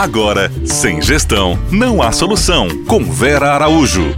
[0.00, 2.68] Agora, sem gestão, não há solução.
[2.86, 4.16] Com Vera Araújo.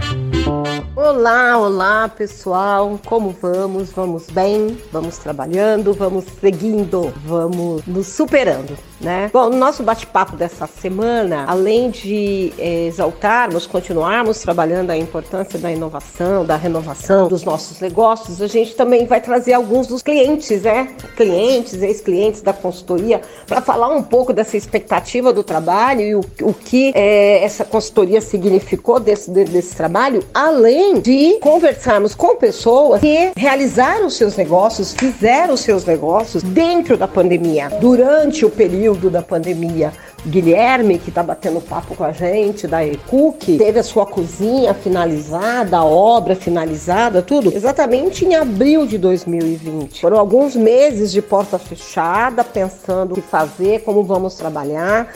[0.95, 3.91] Olá, olá pessoal, como vamos?
[3.91, 4.77] Vamos bem?
[4.93, 5.93] Vamos trabalhando?
[5.93, 7.13] Vamos seguindo?
[7.25, 8.77] Vamos nos superando?
[9.03, 9.29] Né?
[9.33, 15.69] Bom, no nosso bate-papo dessa semana, além de eh, exaltarmos, continuarmos trabalhando a importância da
[15.69, 20.87] inovação, da renovação dos nossos negócios, a gente também vai trazer alguns dos clientes, né?
[21.17, 26.53] Clientes, ex-clientes da consultoria, para falar um pouco dessa expectativa do trabalho e o, o
[26.53, 34.09] que eh, essa consultoria significou desse, desse trabalho, além de conversarmos com pessoas que realizaram
[34.09, 39.91] seus negócios, fizeram seus negócios dentro da pandemia, durante o período período da pandemia.
[40.25, 45.77] Guilherme, que está batendo papo com a gente, da ECUC, teve a sua cozinha finalizada,
[45.77, 49.99] a obra finalizada, tudo, exatamente em abril de 2020.
[49.99, 55.13] Foram alguns meses de porta fechada, pensando o que fazer, como vamos trabalhar,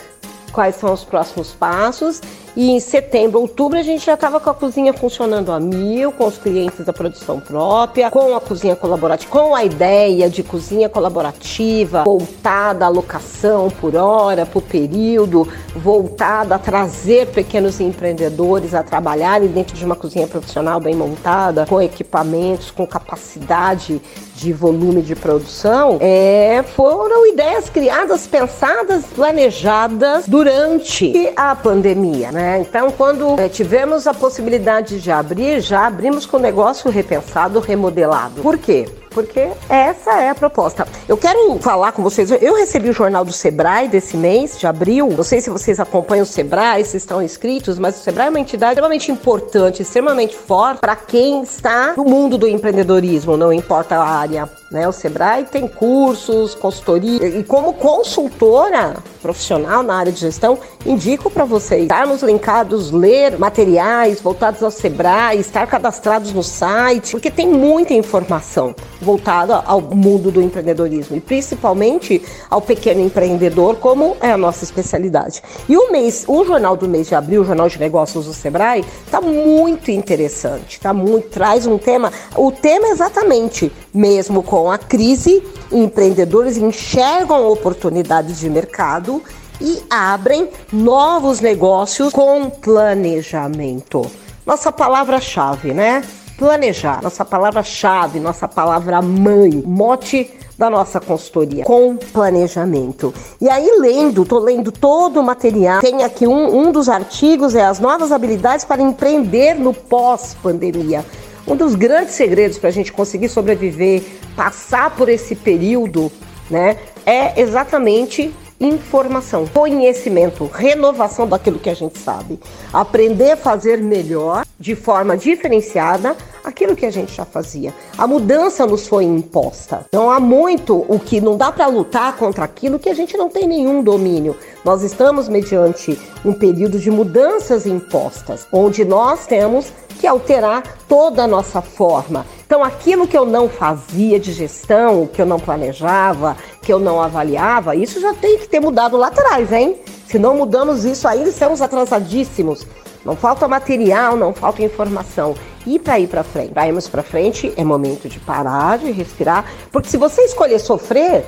[0.51, 2.21] quais são os próximos passos
[2.57, 6.25] e em setembro, outubro, a gente já estava com a cozinha funcionando a mil, com
[6.25, 12.03] os clientes da produção própria, com a cozinha colaborativa, com a ideia de cozinha colaborativa
[12.03, 19.77] voltada à locação por hora, por período, voltada a trazer pequenos empreendedores a trabalharem dentro
[19.77, 24.01] de uma cozinha profissional bem montada, com equipamentos, com capacidade
[24.33, 32.46] de volume de produção, é, foram ideias criadas, pensadas, planejadas durante a pandemia, né?
[32.47, 32.59] Né?
[32.61, 38.41] Então, quando é, tivemos a possibilidade de abrir, já abrimos com o negócio repensado, remodelado.
[38.41, 38.87] Por quê?
[39.17, 40.87] porque essa é a proposta.
[41.07, 42.29] Eu quero falar com vocês.
[42.29, 45.09] Eu recebi o jornal do Sebrae desse mês, de abril.
[45.09, 48.39] Não sei se vocês acompanham o Sebrae, se estão inscritos, mas o Sebrae é uma
[48.39, 54.07] entidade extremamente importante, extremamente forte para quem está no mundo do empreendedorismo, não importa a
[54.07, 54.47] área.
[54.69, 54.87] Né?
[54.87, 61.43] O Sebrae tem cursos, consultoria e como consultora profissional na área de gestão, indico para
[61.45, 67.93] vocês estarmos linkados, ler materiais voltados ao Sebrae, estar cadastrados no site, porque tem muita
[67.93, 74.63] informação voltada ao mundo do empreendedorismo e principalmente ao pequeno empreendedor, como é a nossa
[74.63, 75.41] especialidade.
[75.67, 78.85] E o mês, o jornal do mês de abril, o Jornal de Negócios do Sebrae,
[79.05, 84.77] está muito interessante, tá muito traz um tema, o tema é exatamente mesmo com a
[84.79, 89.21] crise, empreendedores enxergam oportunidades de mercado
[89.61, 94.09] e abrem novos negócios com planejamento.
[94.43, 96.03] Nossa palavra-chave, né?
[96.39, 103.13] planejar, nossa palavra-chave, nossa palavra-mãe, mote da nossa consultoria, com planejamento.
[103.39, 107.63] E aí, lendo, tô lendo todo o material, tem aqui um, um dos artigos, é
[107.63, 111.05] as novas habilidades para empreender no pós-pandemia.
[111.47, 114.03] Um dos grandes segredos para a gente conseguir sobreviver,
[114.35, 116.11] passar por esse período,
[116.49, 122.39] né, é exatamente informação, conhecimento, renovação daquilo que a gente sabe,
[122.73, 127.73] aprender a fazer melhor, de forma diferenciada, aquilo que a gente já fazia.
[127.97, 129.85] A mudança nos foi imposta.
[129.87, 133.29] Então há muito o que não dá para lutar contra aquilo que a gente não
[133.29, 134.35] tem nenhum domínio.
[134.65, 141.27] Nós estamos mediante um período de mudanças impostas, onde nós temos que alterar toda a
[141.27, 142.25] nossa forma.
[142.45, 147.01] Então, aquilo que eu não fazia de gestão, que eu não planejava, que eu não
[147.01, 149.77] avaliava, isso já tem que ter mudado lá atrás, hein?
[150.05, 152.67] Se não mudamos isso ainda, estamos atrasadíssimos.
[153.05, 155.33] Não falta material, não falta informação.
[155.65, 159.87] E para ir para frente, irmos para frente, é momento de parar, de respirar, porque
[159.87, 161.23] se você escolher sofrer,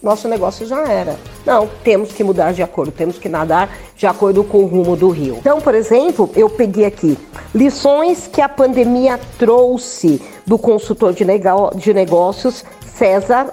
[0.00, 1.16] nosso negócio já era.
[1.44, 5.08] Não, temos que mudar de acordo, temos que nadar de acordo com o rumo do
[5.08, 5.38] rio.
[5.40, 7.18] Então, por exemplo, eu peguei aqui
[7.52, 13.52] lições que a pandemia trouxe do consultor de negócios César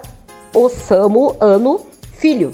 [0.53, 2.51] Osamo Ano Filho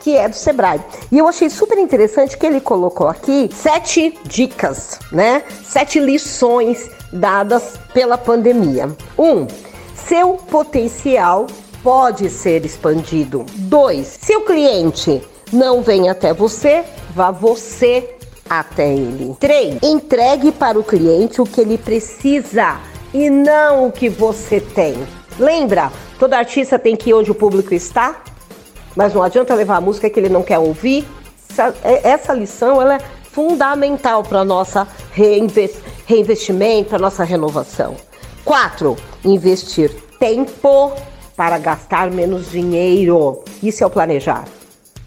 [0.00, 0.80] que é do Sebrae.
[1.12, 5.42] E eu achei super interessante que ele colocou aqui sete dicas, né?
[5.62, 8.90] Sete lições dadas pela pandemia.
[9.18, 9.46] Um,
[9.94, 11.46] seu potencial
[11.82, 13.44] pode ser expandido.
[13.54, 15.22] Dois, se o cliente
[15.52, 16.84] não vem até você,
[17.14, 18.16] vá você
[18.48, 19.36] até ele.
[19.38, 22.80] Três, entregue para o cliente o que ele precisa
[23.12, 24.94] e não o que você tem.
[25.38, 28.22] Lembra, todo artista tem que ir onde o público está,
[28.94, 31.08] mas não adianta levar a música que ele não quer ouvir.
[32.04, 33.00] Essa, lição ela é
[33.32, 37.96] fundamental para nossa reinvestimento, para nossa renovação.
[38.44, 40.92] Quatro, investir tempo
[41.34, 43.42] para gastar menos dinheiro.
[43.62, 44.44] Isso é o planejar.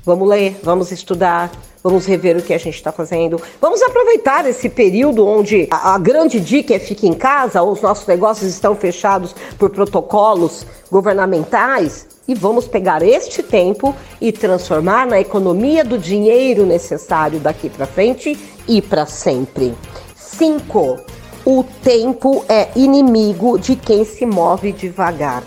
[0.04, 1.52] Vamos ler, vamos estudar,
[1.84, 5.98] vamos rever o que a gente está fazendo, vamos aproveitar esse período onde a, a
[5.98, 12.34] grande dica é fique em casa, os nossos negócios estão fechados por protocolos governamentais e
[12.34, 18.38] vamos pegar este tempo e transformar na economia do dinheiro necessário daqui para frente
[18.68, 19.76] e para sempre.
[20.16, 21.00] 5.
[21.46, 25.44] O tempo é inimigo de quem se move devagar.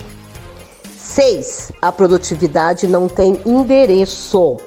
[0.99, 1.73] 6.
[1.81, 4.59] A produtividade não tem endereço.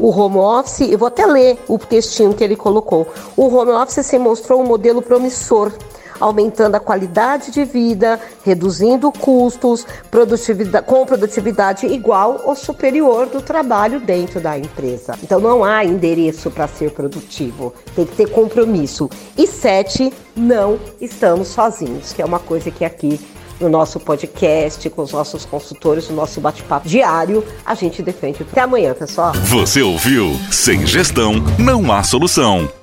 [0.00, 3.06] O home office, eu vou até ler o textinho que ele colocou.
[3.36, 5.72] O home office se mostrou um modelo promissor
[6.18, 14.00] aumentando a qualidade de vida, reduzindo custos, produtividade, com produtividade igual ou superior do trabalho
[14.00, 15.18] dentro da empresa.
[15.22, 19.08] Então não há endereço para ser produtivo, tem que ter compromisso.
[19.36, 23.18] E sete, não estamos sozinhos, que é uma coisa que aqui
[23.60, 28.42] no nosso podcast, com os nossos consultores, no nosso bate-papo diário, a gente defende.
[28.42, 29.32] Até amanhã, pessoal.
[29.34, 30.38] Você ouviu?
[30.50, 32.79] Sem gestão, não há solução.